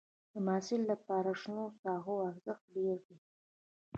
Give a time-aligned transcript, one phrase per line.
[0.31, 3.17] د محصل لپاره شنو ساحو ارزښت ډېر دی.